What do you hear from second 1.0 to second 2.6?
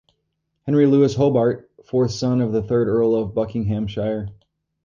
Hobart, fourth son of